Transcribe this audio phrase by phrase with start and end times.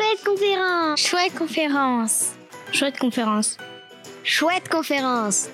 [0.00, 0.98] Chouette conférence.
[0.98, 2.32] Chouette conférence.
[2.72, 3.58] Chouette conférence.
[4.24, 5.50] Chouette conférence.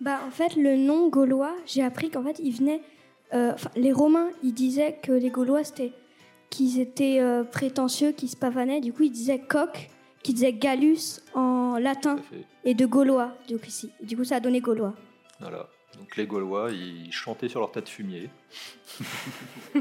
[0.00, 2.80] Bah, en fait, le nom gaulois, j'ai appris qu'en fait, il venait.
[3.34, 5.92] euh, enfin, les Romains, ils disaient que les Gaulois, c'était
[6.48, 8.80] qu'ils étaient euh, prétentieux, qu'ils se pavanaient.
[8.80, 9.90] Du coup, ils disaient coq,
[10.22, 12.16] qu'ils disaient gallus en latin,
[12.64, 13.36] et de gaulois.
[13.48, 13.90] Donc, ici.
[14.02, 14.94] Du coup, ça a donné gaulois.
[15.40, 15.68] Voilà.
[15.98, 18.30] Donc les Gaulois, ils chantaient sur leur tas de fumier.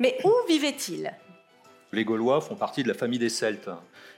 [0.00, 1.12] Mais où vivaient-ils?
[1.92, 3.70] Les Gaulois font partie de la famille des Celtes.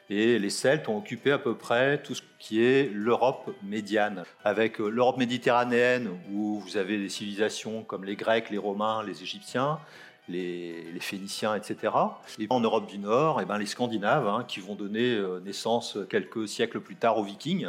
[0.08, 4.80] Et les Celtes ont occupé à peu près tout ce qui est l'Europe médiane, avec
[4.80, 9.80] euh, l'Europe méditerranéenne, où vous avez des civilisations comme les Grecs, les Romains, les Égyptiens,
[10.28, 11.92] les, Phéniciens, etc.
[12.38, 15.98] Et en Europe du Nord, eh ben, les Scandinaves, hein, qui vont donner euh, naissance
[16.08, 17.68] quelques siècles plus tard aux Vikings,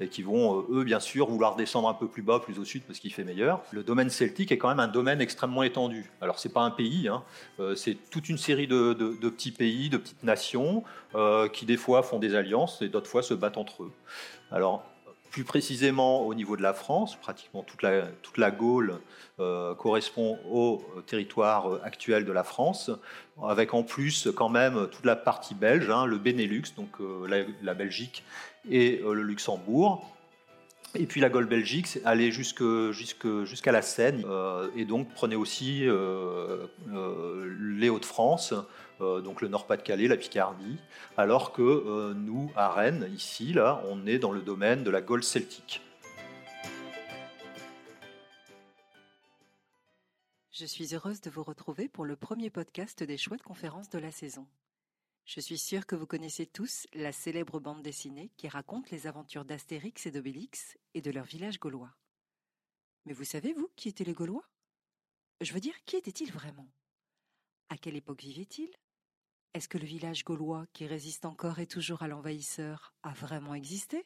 [0.00, 2.64] et qui vont, euh, eux, bien sûr, vouloir descendre un peu plus bas, plus au
[2.64, 3.62] sud, parce qu'il fait meilleur.
[3.70, 6.10] Le domaine celtique est quand même un domaine extrêmement étendu.
[6.20, 7.22] Alors, c'est pas un pays, hein,
[7.60, 8.92] euh, c'est toute une série de,
[9.30, 10.84] petits pays, de petites nations,
[11.52, 13.92] qui des fois font des alliances et d'autres fois se battent entre eux.
[14.50, 14.84] Alors,
[15.34, 19.00] plus précisément au niveau de la France, pratiquement toute la, toute la Gaule
[19.40, 22.92] euh, correspond au territoire euh, actuel de la France,
[23.42, 27.74] avec en plus quand même toute la partie belge, hein, le Benelux, donc euh, la,
[27.74, 28.22] Belgique
[28.70, 30.08] et euh, le Luxembourg.
[30.96, 31.88] Et puis la Gaule Belgique,
[32.30, 32.64] jusque,
[33.44, 38.62] jusqu'à la Seine, euh, et donc prenez aussi euh, euh, les Hauts-de-France, euh,
[39.00, 40.78] donc le Nord-Pas-de-Calais, la Picardie,
[41.16, 45.00] alors que euh, nous, à Rennes, ici, là, on est dans le domaine de la
[45.00, 45.80] Gaule celtique.
[50.52, 54.12] Je suis heureuse de vous retrouver pour le premier podcast des chouettes conférences de la
[54.12, 54.46] saison.
[55.24, 59.44] Je suis sûre que vous connaissez tous la célèbre bande dessinée qui raconte les aventures
[59.44, 61.94] d'Astérix et d'Obélix et de leur village gaulois.
[63.06, 64.44] Mais vous savez, vous, qui étaient les Gaulois?
[65.40, 66.68] Je veux dire, qui étaient-ils vraiment?
[67.68, 68.72] À quelle époque vivaient-ils?
[69.54, 74.04] Est-ce que le village gaulois, qui résiste encore et toujours à l'envahisseur, a vraiment existé?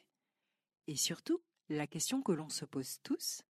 [0.85, 3.41] Et surtout, la question que l'on se pose tous,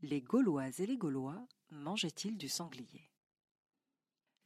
[0.00, 3.10] les Gauloises et les Gaulois mangeaient-ils du sanglier?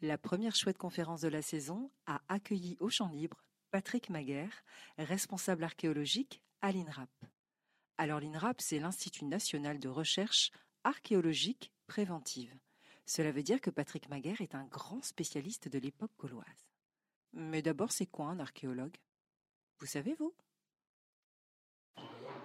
[0.01, 4.65] La première chouette conférence de la saison a accueilli au champ libre Patrick Maguère,
[4.97, 7.11] responsable archéologique à l'INRAP.
[7.99, 10.51] Alors l'INRAP, c'est l'Institut national de recherche
[10.83, 12.57] archéologique préventive.
[13.05, 16.72] Cela veut dire que Patrick Maguère est un grand spécialiste de l'époque gauloise.
[17.33, 18.97] Mais d'abord, c'est quoi un archéologue?
[19.79, 20.35] Vous savez, vous?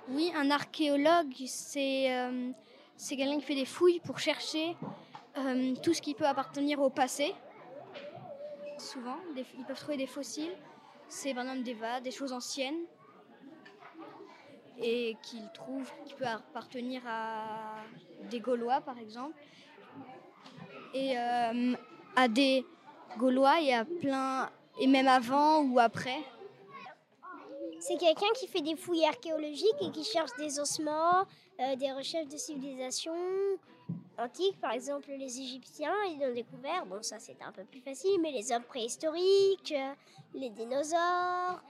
[0.09, 2.51] Oui, un archéologue, c'est euh,
[2.95, 4.75] c'est quelqu'un qui fait des fouilles pour chercher
[5.37, 7.35] euh, tout ce qui peut appartenir au passé.
[8.79, 10.55] Souvent, ils peuvent trouver des fossiles.
[11.09, 12.85] C'est par exemple des vades, des choses anciennes.
[14.79, 17.77] Et qu'ils trouvent qui peut appartenir à
[18.29, 19.35] des Gaulois, par exemple.
[20.93, 21.75] Et euh,
[22.15, 22.65] à des
[23.17, 24.49] Gaulois et à plein.
[24.79, 26.19] Et même avant ou après?
[27.79, 31.25] C'est quelqu'un qui fait des fouilles archéologiques et qui cherche des ossements,
[31.59, 33.13] euh, des recherches de civilisations
[34.17, 34.59] antiques.
[34.59, 38.31] Par exemple, les Égyptiens, ils ont découvert, bon ça c'est un peu plus facile, mais
[38.31, 39.93] les hommes préhistoriques, euh,
[40.33, 41.61] les dinosaures.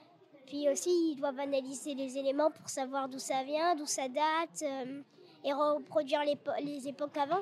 [0.45, 4.63] Puis aussi, ils doivent analyser les éléments pour savoir d'où ça vient, d'où ça date,
[4.63, 5.01] euh,
[5.43, 7.41] et reproduire les, po- les époques avant.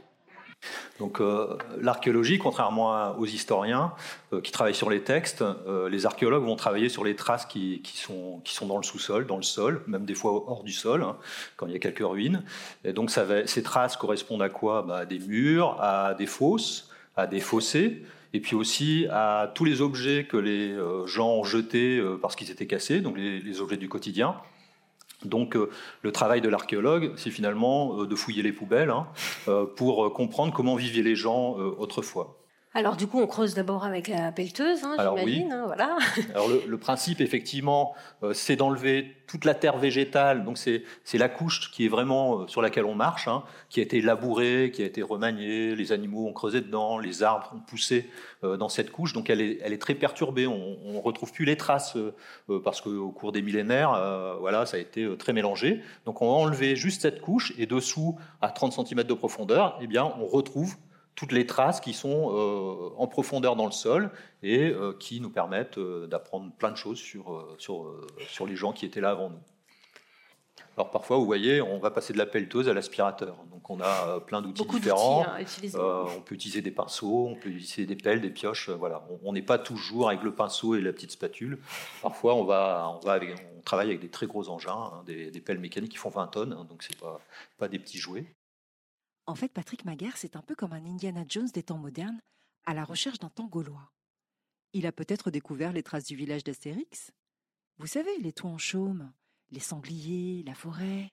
[0.99, 3.93] Donc euh, l'archéologie, contrairement aux historiens
[4.33, 7.81] euh, qui travaillent sur les textes, euh, les archéologues vont travailler sur les traces qui,
[7.93, 11.17] sont, dans le sous-sol, dans le sol, même des fois hors du sol, hein,
[11.57, 12.43] quand il y a quelques ruines.
[12.83, 14.83] Et donc ça ces traces correspondent à quoi?
[14.83, 19.65] Bah, À des murs, à des fosses, à des fossés, et puis aussi à tous
[19.65, 20.75] les objets que les
[21.05, 24.35] gens ont jetés parce qu'ils étaient cassés, donc les objets du quotidien.
[25.25, 25.69] Donc euh,
[26.01, 29.07] le travail de l'archéologue, c'est finalement euh, de fouiller les poubelles hein,
[29.47, 32.44] euh, pour comprendre comment vivaient les gens autrefois.
[32.77, 35.47] Alors du coup, on creuse d'abord avec la pelleteuse, hein, Alors, j'imagine.
[35.47, 35.53] oui.
[35.53, 35.97] hein, voilà.
[36.33, 40.43] Alors le, le principe, effectivement, euh, c'est d'enlever toute la terre végétale.
[40.43, 43.79] Donc c'est c'est la couche qui est vraiment euh, sur laquelle on marche, hein, qui
[43.79, 45.73] a été labourée, qui a été remaniée.
[45.73, 48.09] Les animaux ont creusé dedans, les arbres ont poussé
[48.43, 49.13] euh, dans cette couche.
[49.13, 50.45] Donc elle est, elle est très perturbée.
[50.45, 51.97] On ne retrouve plus les traces
[52.65, 55.81] parce qu'au cours des millénaires, voilà, ça a été très mélangé.
[56.05, 59.87] Donc on va enlever juste cette couche et dessous, à 30 cm de profondeur, eh
[59.87, 60.75] bien on retrouve
[61.15, 64.11] toutes les traces qui sont euh, en profondeur dans le sol
[64.43, 67.93] et euh, qui nous permettent euh, d'apprendre plein de choses sur, sur,
[68.27, 69.39] sur les gens qui étaient là avant nous.
[70.77, 73.37] Alors parfois, vous voyez, on va passer de la pelleteuse à l'aspirateur.
[73.49, 75.25] Donc on a plein d'outils différents.
[75.25, 75.45] Hein,
[76.17, 78.69] on peut utiliser des pinceaux, on peut utiliser des pelles, des pioches.
[78.69, 81.59] voilà, on n'est pas toujours avec le pinceau et la petite spatule.
[82.01, 85.31] Parfois, on va, on va avec, on travaille avec des très gros engins, hein, des,
[85.39, 86.51] pelles mécaniques qui font 20 tonnes.
[86.51, 87.21] Hein, donc c'est pas
[87.57, 88.25] pas des petits jouets.
[89.27, 92.19] En fait, Patrick Maguire, c'est un peu comme un Indiana Jones des temps modernes,
[92.65, 93.91] à la recherche d'un temps gaulois.
[94.73, 97.11] Il a peut-être découvert les traces du village d'Astérix.
[97.77, 99.11] Vous savez, les toits en chaume,
[99.51, 101.11] les sangliers, la forêt,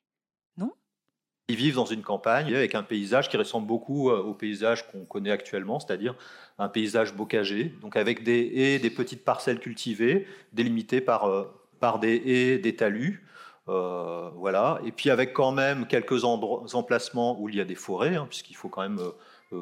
[0.59, 0.73] non?
[1.49, 5.05] Ils vivent dans une campagne avec un paysage qui ressemble beaucoup euh, au paysage qu'on
[5.05, 6.15] connaît actuellement, c'est-à-dire
[6.58, 11.44] un paysage bocagé, donc avec des haies, des petites parcelles cultivées, délimitées par, euh,
[11.81, 13.26] par des haies, des talus.
[13.69, 14.81] Euh, voilà.
[14.85, 18.55] Et puis avec quand même quelques emplacements où il y a des forêts, hein, puisqu'il
[18.55, 19.12] faut quand même euh,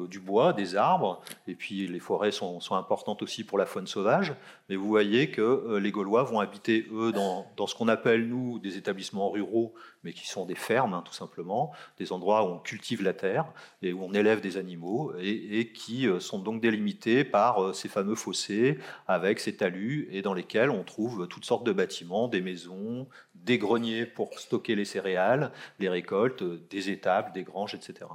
[0.09, 4.33] du bois, des arbres, et puis les forêts sont, importantes aussi pour la faune sauvage.
[4.69, 8.59] Mais vous voyez que euh, les Gaulois vont habiter, eux, dans, ce qu'on appelle, nous,
[8.59, 9.73] des établissements ruraux,
[10.03, 13.45] mais qui sont des fermes, hein, tout simplement, des endroits où on cultive la terre
[13.81, 18.15] et où on élève des animaux, et, qui euh, sont donc délimités par ces fameux
[18.15, 23.07] fossés, avec ces talus, et dans lesquels on trouve toutes sortes de bâtiments, des maisons,
[23.35, 28.05] des greniers pour stocker les céréales, les récoltes, des étables, des granges, etc.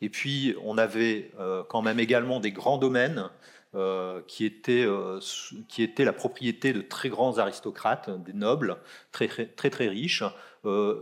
[0.00, 3.28] Et puis, on avait euh, quand même également des grands domaines
[3.74, 5.20] euh, qui, étaient, euh,
[5.68, 8.76] qui étaient la propriété de très grands aristocrates, des nobles,
[9.12, 10.24] très très, riches.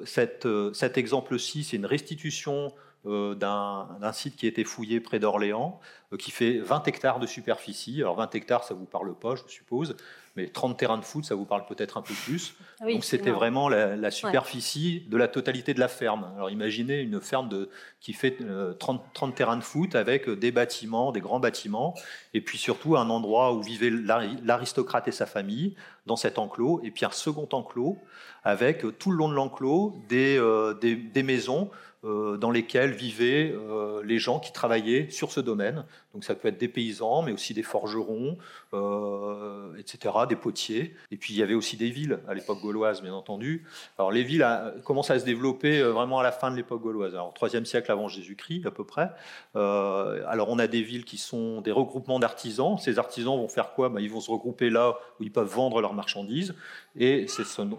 [0.05, 2.73] Cet exemple-ci, c'est une restitution
[3.05, 5.81] d'un site qui a été fouillé près d'Orléans,
[6.17, 8.01] qui fait 20 hectares de superficie.
[8.01, 9.97] Alors 20 hectares, ça ne vous parle pas, je suppose,
[10.37, 12.55] mais 30 terrains de foot, ça vous parle peut-être un peu plus.
[12.81, 16.33] Ah Donc c'était vraiment la, superficie de la totalité de la ferme.
[16.35, 17.71] Alors imaginez une ferme de,
[18.01, 18.37] qui fait
[18.79, 21.95] 30, euh, 30, terrains de foot avec des bâtiments, des grands bâtiments,
[22.33, 26.91] et puis surtout un endroit où vivait l'aristocrate et sa famille dans cet enclos, et
[26.91, 27.99] puis un second enclos
[28.43, 33.55] avec tout le long de l'enclos des, euh, des, des maisons euh, dans lesquels vivaient
[33.55, 35.85] euh, les gens qui travaillaient sur ce domaine.
[36.13, 38.37] Donc ça peut être des paysans, mais aussi des forgerons,
[38.73, 40.95] euh, etc., des potiers.
[41.11, 43.65] Et puis il y avait aussi des villes à l'époque gauloise, bien entendu.
[43.99, 44.47] Alors les villes
[44.85, 48.09] commencent à se développer vraiment à la fin de l'époque gauloise, alors 3e siècle avant
[48.09, 49.11] Jésus-Christ à peu près.
[49.55, 52.79] alors on a des villes qui sont des regroupements d'artisans.
[52.79, 53.89] Ces artisans vont faire quoi?
[53.89, 56.55] Ben, Ils vont se regrouper là où ils peuvent vendre leurs marchandises.
[56.97, 57.27] Et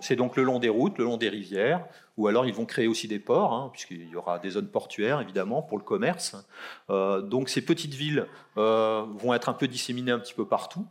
[0.01, 1.86] c'est donc le long des routes, le long des rivières,
[2.17, 5.21] ou alors ils vont créer aussi des ports, hein, puisqu'il y aura des zones portuaires
[5.21, 6.35] évidemment pour le commerce.
[6.89, 8.27] Euh, donc ces petites villes
[8.57, 10.88] euh, vont être un peu disséminées un petit peu partout.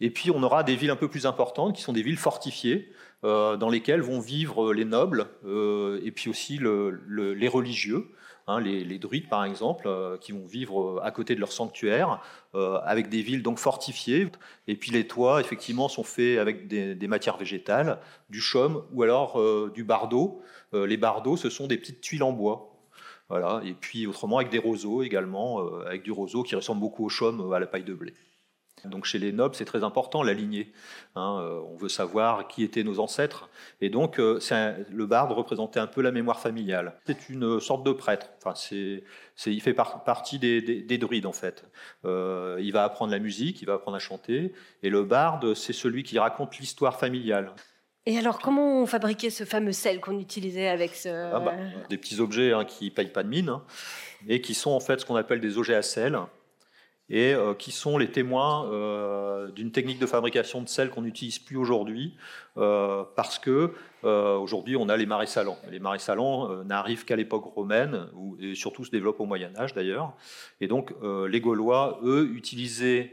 [0.00, 2.90] Et puis on aura des villes un peu plus importantes qui sont des villes fortifiées,
[3.24, 8.10] euh, dans lesquelles vont vivre les nobles et puis aussi les religieux.
[8.46, 9.88] Hein, les, druides par exemple,
[10.20, 12.20] qui vont vivre à côté de leur sanctuaire,
[12.54, 14.28] avec des villes donc fortifiées.
[14.66, 17.98] Et puis les toits, effectivement, sont faits avec des, matières végétales,
[18.30, 19.40] du chaume ou alors
[19.72, 20.42] du bardeau.
[20.74, 22.70] Euh, les bardeaux, ce sont des petites tuiles en bois.
[23.28, 23.62] Voilà.
[23.64, 27.08] Et puis autrement avec des roseaux également, euh, avec du roseau qui ressemble beaucoup au
[27.08, 28.14] chaume, euh, à la paille de blé.
[28.84, 30.72] Donc chez les nobles, c'est très important la lignée.
[31.14, 33.48] Hein, on veut savoir qui étaient nos ancêtres.
[33.80, 36.98] Et donc le barde représentait un peu la mémoire familiale.
[37.06, 38.28] C'est une sorte de prêtre.
[38.38, 39.02] Enfin, c'est,
[39.50, 41.64] il fait partie des, druides en fait.
[42.04, 44.52] il va apprendre la musique, il va apprendre à chanter.
[44.82, 47.52] Et le barde, c'est celui qui raconte l'histoire familiale.
[48.04, 51.08] Et alors, comment on fabriquait ce fameux sel qu'on utilisait avec ce...
[51.08, 51.54] Ah bah,
[51.88, 53.62] des petits objets hein, qui ne payent pas de mine, hein,
[54.28, 56.18] et qui sont en fait ce qu'on appelle des objets à sel,
[57.12, 61.38] et euh, qui sont les témoins euh, d'une technique de fabrication de sel qu'on n'utilise
[61.38, 62.16] plus aujourd'hui,
[62.56, 63.72] euh, parce que
[64.02, 65.58] aujourd'hui on a les marais salants.
[65.70, 68.08] Les marais salants n'arrivent qu'à l'époque romaine,
[68.40, 70.14] et surtout se développent au Moyen Âge d'ailleurs.
[70.60, 70.92] Et donc
[71.28, 73.12] les Gaulois, eux, utilisaient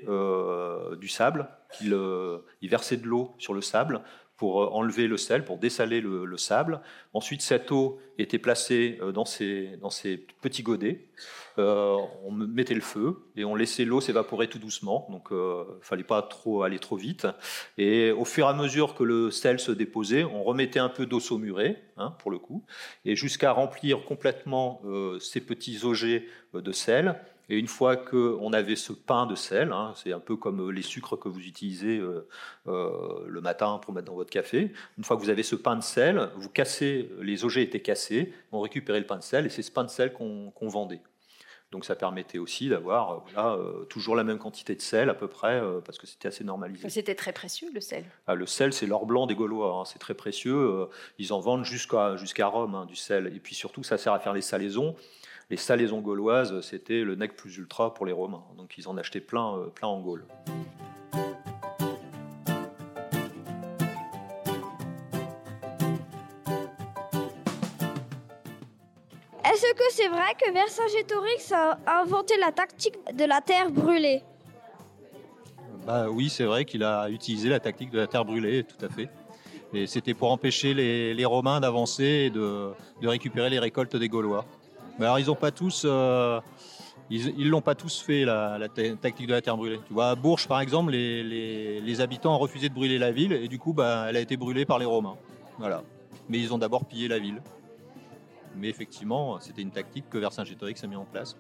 [1.00, 1.48] du sable,
[1.80, 4.02] ils versaient de l'eau sur le sable
[4.40, 6.80] pour euh, enlever le sel, pour dessaler le, sable.
[7.14, 11.10] Ensuite, cette eau était placée euh, dans ces, dans ces petits godets.
[11.58, 15.08] Euh, on mettait le feu et on laissait l'eau s'évaporer tout doucement.
[15.12, 17.28] Donc, il ne fallait pas trop aller trop vite.
[17.78, 21.06] Et au fur et à mesure que le sel se déposait, on remettait un peu
[21.06, 22.64] d'eau saumurée, hein, pour le coup,
[23.04, 24.82] et jusqu'à remplir complètement
[25.20, 27.20] ces petits objets de sel.
[27.50, 30.72] Et une fois qu'on avait ce pain de sel, hein, c'est un peu comme euh,
[30.72, 32.28] les sucres que vous utilisez euh,
[32.68, 35.76] euh, le matin pour mettre dans votre café, une fois que vous avez ce pain
[35.76, 39.50] de sel, vous cassez, les objets étaient cassés, on récupérait le pain de sel et
[39.50, 41.02] c'est ce pain de sel qu'on vendait.
[41.72, 43.24] Donc ça permettait aussi d'avoir
[43.90, 46.90] toujours la même quantité de sel à peu près, parce que c'était assez normalisé.
[46.90, 48.06] C'était très précieux le sel.
[48.26, 50.88] Ah, le sel, c'est l'or blanc des Gaulois, hein, c'est très précieux.
[51.20, 53.28] ils en vendent jusqu'à jusqu'à Rome hein, du sel.
[53.28, 54.96] Et puis surtout, ça sert à faire les salaisons
[55.50, 58.44] les salaisons gauloises, c'était le nec plus ultra pour les Romains.
[58.58, 60.26] Donc ils en achetaient plein, euh, plein en Gaule.
[69.44, 74.22] Est-ce que c'est vrai que Vercingétorix a inventé la tactique de la terre brûlée?
[75.86, 78.90] Bah oui, c'est vrai qu'il a utilisé la tactique de la terre brûlée, tout à
[78.90, 79.10] fait.
[79.74, 84.08] Et c'était pour empêcher les, les Romains d'avancer et de, de récupérer les récoltes des
[84.08, 84.46] Gaulois.
[85.00, 86.42] Alors ils n'ont pas tous, euh,
[87.10, 89.80] ils l'ont pas tous fait la, la ta- tactique de la terre brûlée.
[89.88, 93.48] Tu vois, à Bourges par exemple, les, habitants ont refusé de brûler la ville et
[93.48, 95.16] du coup, bah, elle a été brûlée par les Romains.
[95.58, 95.84] Voilà.
[96.28, 97.42] Mais ils ont d'abord pillé la ville.
[98.56, 101.38] Mais effectivement, c'était une tactique que Vercingétorix a mis en place.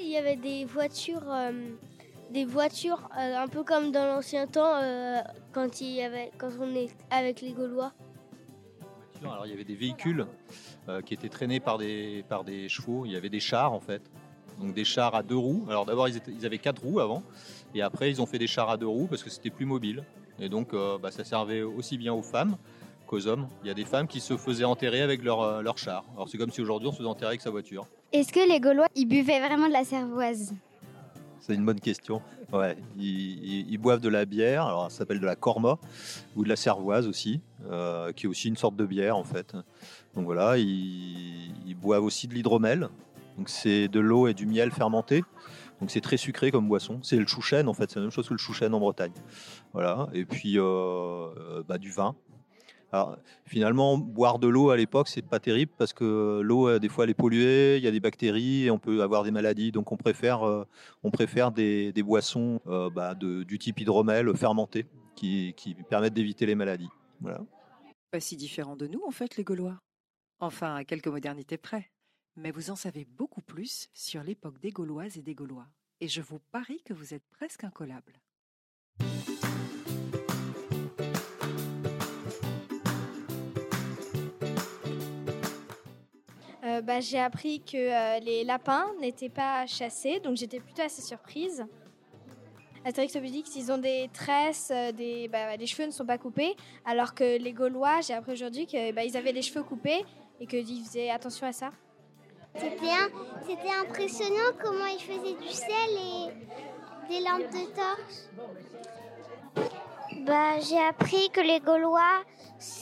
[0.00, 1.52] Il y avait des voitures, euh,
[2.30, 4.80] des voitures euh, un peu comme dans l'ancien temps
[5.52, 7.92] quand on est avec les Gaulois.
[9.24, 10.26] Alors il y avait des véhicules
[10.88, 12.24] euh, qui étaient traînés par des,
[12.68, 13.06] chevaux.
[13.06, 14.02] Il y avait des chars en fait.
[14.60, 15.64] Donc des chars à deux roues.
[15.68, 17.22] Alors d'abord ils avaient quatre roues avant.
[17.74, 20.04] Et après ils ont fait des chars à deux roues parce que c'était plus mobile.
[20.40, 22.56] Et donc euh, bah, ça servait aussi bien aux femmes
[23.06, 23.48] qu'aux hommes.
[23.62, 26.04] Il y a des femmes qui se faisaient enterrer avec leur, euh, leur char.
[26.14, 27.86] Alors c'est comme si aujourd'hui on se faisait enterrer avec sa voiture.
[28.12, 30.54] Est-ce que les Gaulois, ils buvaient vraiment de la cervoise?
[31.42, 32.22] C'est une bonne question.
[32.52, 35.76] Ouais, ils, boivent de la bière, alors ça s'appelle de la corma
[36.36, 39.56] ou de la cervoise aussi, euh, qui est aussi une sorte de bière en fait.
[40.14, 42.88] Donc voilà, ils, ils boivent aussi de l'hydromel.
[43.38, 45.24] Donc c'est de l'eau et du miel fermenté.
[45.80, 47.00] Donc c'est très sucré comme boisson.
[47.02, 49.12] C'est le chouchen en fait, c'est la même chose que le chouchen en Bretagne.
[49.72, 52.14] Voilà, et puis euh, euh, bah, du vin.
[52.92, 56.90] Alors, finalement, boire de l'eau à l'époque, c'est pas terrible parce que l'eau, euh, des
[56.90, 59.72] fois, elle est polluée, il y a des bactéries et on peut avoir des maladies.
[59.72, 60.66] Donc, on préfère, euh,
[61.02, 66.54] on préfère des, boissons euh, bah, du type hydromel fermenté qui, qui permettent d'éviter les
[66.54, 66.90] maladies.
[67.20, 67.40] Voilà.
[68.10, 69.78] Pas si différent de nous, en fait, les Gaulois.
[70.38, 71.90] Enfin, à quelques modernités près.
[72.36, 75.68] Mais vous en savez beaucoup plus sur l'époque des Gauloises et des Gaulois.
[76.00, 78.20] Et je vous parie que vous êtes presque incollables.
[86.72, 91.02] Euh, bah, j'ai appris que euh, les lapins n'étaient pas chassés, donc j'étais plutôt assez
[91.02, 91.64] surprise.
[92.84, 96.56] Astérix Obélix, ils ont des tresses, euh, des, bah, les cheveux ne sont pas coupés,
[96.84, 100.04] alors que les Gaulois, j'ai appris aujourd'hui qu'ils bah, avaient les cheveux coupés
[100.40, 101.70] et qu'ils faisaient attention à ça.
[102.56, 109.01] C'était impressionnant comment ils faisaient du sel et des lampes de torche.
[110.20, 112.22] Bah, j'ai appris que les Gaulois,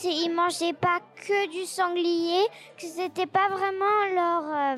[0.03, 2.45] ils mangeaient pas que du sanglier,
[2.77, 4.77] que c'était pas vraiment leur, euh,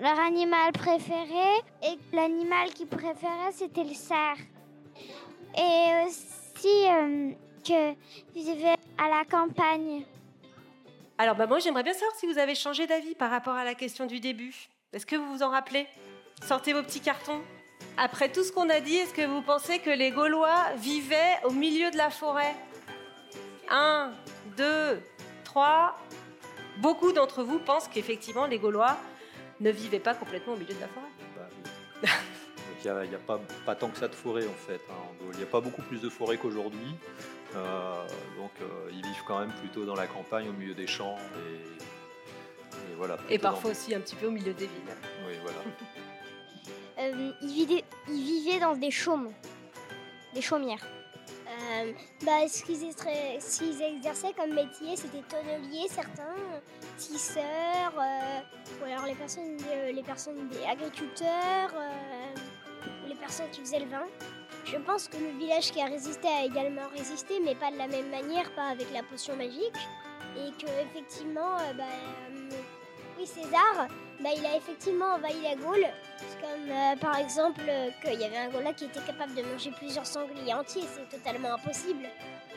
[0.00, 4.38] leur animal préféré et que l'animal qu'ils préféraient c'était le cerf.
[5.56, 7.30] Et aussi euh,
[7.62, 7.96] qu'ils
[8.34, 10.04] vivaient à la campagne.
[11.18, 13.74] Alors, bah, moi, j'aimerais bien savoir si vous avez changé d'avis par rapport à la
[13.74, 14.54] question du début.
[14.92, 15.86] Est-ce que vous vous en rappelez?
[16.46, 17.42] Sortez vos petits cartons.
[17.96, 21.50] Après tout ce qu'on a dit, est-ce que vous pensez que les Gaulois vivaient au
[21.50, 22.54] milieu de la forêt?
[23.70, 24.12] Un,
[24.56, 25.00] deux,
[25.44, 25.98] trois.
[26.78, 28.96] Beaucoup d'entre vous pensent qu'effectivement, les Gaulois
[29.60, 31.08] ne vivaient pas complètement au milieu de la forêt.
[31.36, 31.48] Bah,
[32.04, 32.08] oui.
[32.84, 34.80] Il n'y a, il y a pas, pas tant que ça de forêt en fait.
[34.88, 35.34] hein, en Gaule.
[35.34, 36.94] Il n'y a pas beaucoup plus de forêt qu'aujourd'hui.
[37.56, 38.06] Euh,
[38.36, 41.16] donc euh, ils vivent quand même plutôt dans la campagne, au milieu des champs.
[41.36, 44.94] Et, et voilà, Et dans- parfois aussi un petit peu au milieu des villes.
[45.26, 45.58] Oui, voilà.
[46.98, 49.30] Euh, ils, vivaient, dans des chaumes,
[50.34, 50.84] des chaumières.
[51.48, 51.92] Euh,
[52.24, 56.34] bah, ce qu'ils exerçaient comme métier, c'était tonneliers, certains,
[56.96, 58.40] tisseurs, euh,
[58.80, 61.72] ou alors les personnes, euh, les personnes des agriculteurs,
[63.08, 64.06] les personnes qui faisaient le vin.
[64.64, 67.86] Je pense que le village qui a résisté a également résisté, mais pas de la
[67.86, 69.76] même manière, pas avec la potion magique.
[70.36, 71.84] Et que effectivement, bah,
[73.28, 73.88] César,
[74.20, 75.86] bah, il a effectivement envahi la Gaule.
[76.40, 79.70] Comme euh, par exemple euh, qu'il y avait un Gaulois qui était capable de manger
[79.70, 82.08] plusieurs sangliers entiers, c'est totalement impossible.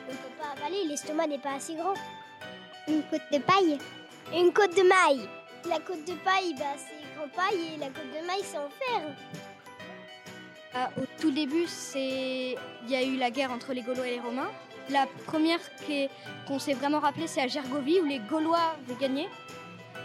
[0.08, 1.94] On ne peut pas avaler, l'estomac n'est pas assez grand.
[2.88, 3.78] Une côte de paille.
[4.34, 5.28] Une côte de maille
[5.68, 8.70] La côte de paille, bah, c'est grand paille et la côte de maille, c'est en
[8.70, 9.02] fer.
[10.74, 14.12] Ah, au tout début, c'est il y a eu la guerre entre les Gaulois et
[14.12, 14.50] les Romains.
[14.88, 15.60] La première
[16.48, 19.28] qu'on s'est vraiment rappelé, c'est à Gergovie où les Gaulois avaient gagné.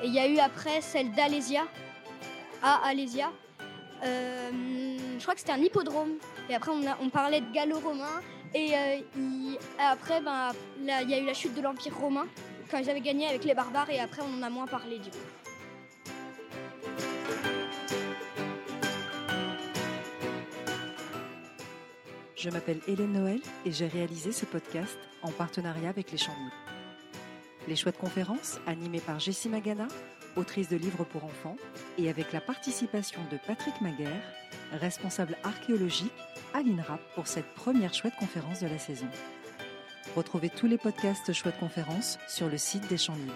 [0.03, 1.63] Et il y a eu après celle d'Alésia,
[2.61, 3.31] à Alésia.
[4.03, 6.13] Euh, je crois que c'était un hippodrome.
[6.49, 8.21] Et après, on, parlait de gallo-romains.
[8.53, 12.27] Et euh, après, ben, il y a eu la chute de l'Empire romain
[12.69, 13.89] quand ils avaient gagné avec les barbares.
[13.89, 15.17] Et après, on en a moins parlé du coup.
[22.35, 26.37] Je m'appelle Hélène Noël et j'ai réalisé ce podcast en partenariat avec les Champs.
[27.67, 29.87] Les choix de conférences animés par Jessie Magana,
[30.37, 31.57] autrice de livres pour enfants,
[31.97, 34.21] et avec la participation de Patrick Maguère,
[34.71, 36.13] responsable archéologique
[36.53, 39.07] à l'INRAP pour cette première chouette conférence de la saison.
[40.15, 43.33] Retrouvez tous les podcasts chouette conférences sur le site des Champs Libres.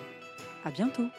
[0.64, 1.10] À bientôt!